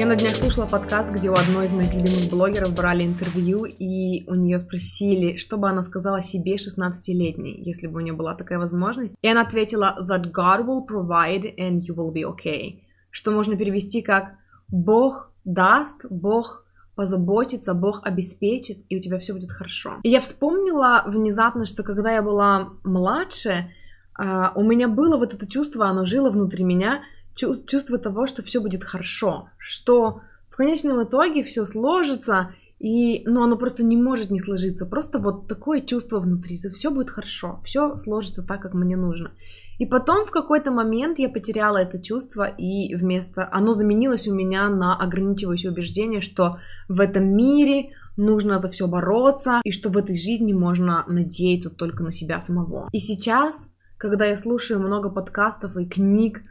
[0.00, 4.26] Я на днях слушала подкаст, где у одной из моих любимых блогеров брали интервью, и
[4.30, 8.58] у нее спросили, что бы она сказала себе 16-летней, если бы у нее была такая
[8.58, 9.14] возможность.
[9.20, 12.80] И она ответила, that God will provide and you will be okay.
[13.10, 14.36] Что можно перевести как
[14.68, 19.98] Бог даст, Бог позаботится, Бог обеспечит, и у тебя все будет хорошо.
[20.02, 23.70] И я вспомнила внезапно, что когда я была младше,
[24.14, 27.02] а, у меня было вот это чувство, оно жило внутри меня,
[27.34, 33.56] чувство того, что все будет хорошо, что в конечном итоге все сложится, и, ну, оно
[33.56, 34.86] просто не может не сложиться.
[34.86, 39.32] Просто вот такое чувство внутри, что все будет хорошо, все сложится так, как мне нужно.
[39.78, 43.48] И потом в какой-то момент я потеряла это чувство, и вместо...
[43.50, 49.60] Оно заменилось у меня на ограничивающее убеждение, что в этом мире нужно за все бороться,
[49.64, 52.90] и что в этой жизни можно надеяться только на себя самого.
[52.92, 53.58] И сейчас,
[53.96, 56.42] когда я слушаю много подкастов и книг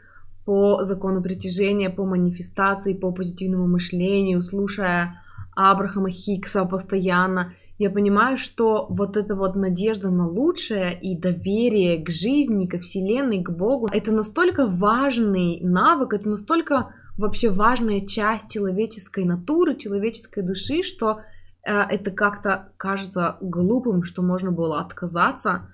[0.44, 5.22] по закону притяжения, по манифестации, по позитивному мышлению, слушая
[5.54, 12.10] Абрахама Хикса постоянно, я понимаю, что вот эта вот надежда на лучшее и доверие к
[12.10, 19.24] жизни, ко Вселенной, к Богу, это настолько важный навык, это настолько вообще важная часть человеческой
[19.24, 21.20] натуры, человеческой души, что
[21.62, 25.70] э, это как-то кажется глупым, что можно было отказаться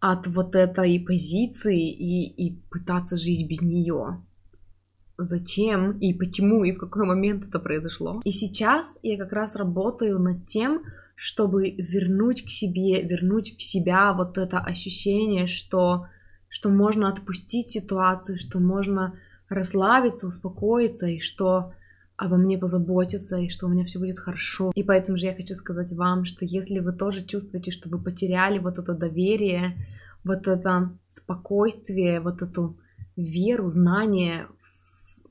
[0.00, 4.22] от вот этой позиции и, и пытаться жить без нее.
[5.18, 8.20] Зачем и почему и в какой момент это произошло.
[8.24, 10.82] И сейчас я как раз работаю над тем,
[11.14, 16.06] чтобы вернуть к себе, вернуть в себя вот это ощущение, что,
[16.48, 19.18] что можно отпустить ситуацию, что можно
[19.50, 21.74] расслабиться, успокоиться, и что
[22.20, 24.72] обо мне позаботятся, и что у меня все будет хорошо.
[24.74, 28.58] И поэтому же я хочу сказать вам, что если вы тоже чувствуете, что вы потеряли
[28.58, 29.74] вот это доверие,
[30.22, 32.76] вот это спокойствие, вот эту
[33.16, 34.46] веру, знание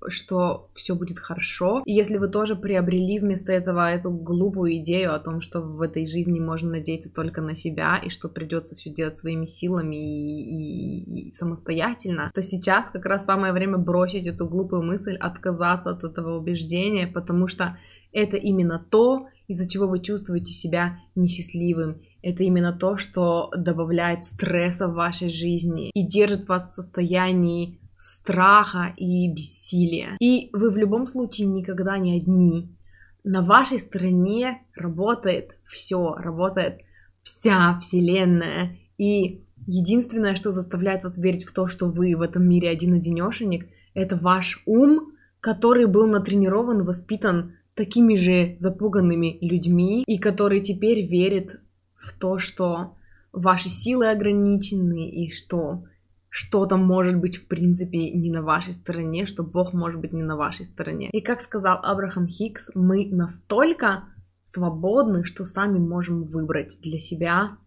[0.08, 1.82] что все будет хорошо.
[1.86, 6.06] И если вы тоже приобрели вместо этого эту глупую идею о том, что в этой
[6.06, 11.30] жизни можно надеяться только на себя и что придется все делать своими силами и, и,
[11.30, 16.38] и самостоятельно, то сейчас как раз самое время бросить эту глупую мысль, отказаться от этого
[16.38, 17.78] убеждения, потому что
[18.12, 22.02] это именно то, из-за чего вы чувствуете себя несчастливым.
[22.22, 28.94] Это именно то, что добавляет стресса в вашей жизни и держит вас в состоянии страха
[28.98, 30.16] и бессилия.
[30.20, 32.76] И вы в любом случае никогда не одни.
[33.24, 36.82] На вашей стороне работает все, работает
[37.22, 38.78] вся Вселенная.
[38.98, 44.16] И единственное, что заставляет вас верить в то, что вы в этом мире один-одинешенек, это
[44.16, 45.12] ваш ум,
[45.42, 51.62] который был натренирован воспитан такими же запуганными людьми, и который теперь верит
[51.96, 52.96] в то, что
[53.32, 55.84] ваши силы ограничены, и что
[56.30, 60.36] что-то может быть в принципе не на вашей стороне, что Бог может быть не на
[60.36, 61.10] вашей стороне.
[61.12, 64.04] И как сказал Абрахам Хикс, мы настолько
[64.46, 67.58] свободны, что сами можем выбрать для себя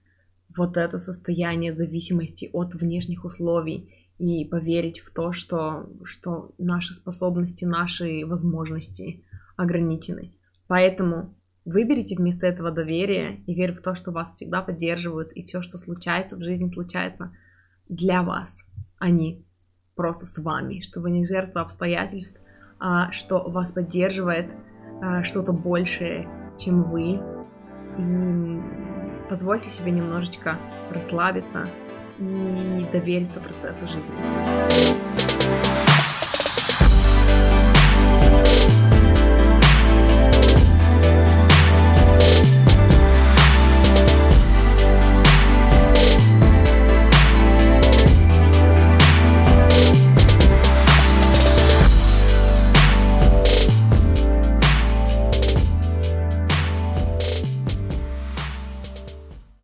[0.57, 7.65] вот это состояние зависимости от внешних условий и поверить в то, что, что наши способности,
[7.65, 9.25] наши возможности
[9.57, 10.35] ограничены.
[10.69, 11.35] Поэтому
[11.65, 15.79] выберите вместо этого доверие и верь в то, что вас всегда поддерживают, и все, что
[15.79, 17.33] случается в жизни, случается
[17.93, 18.67] для вас,
[18.99, 19.45] а не
[19.95, 22.41] просто с вами, что вы не жертва обстоятельств,
[22.81, 24.51] а что вас поддерживает
[25.03, 27.21] а, что-то большее, чем вы.
[27.99, 30.59] И позвольте себе немножечко
[30.91, 31.69] расслабиться
[32.19, 35.12] и довериться процессу жизни.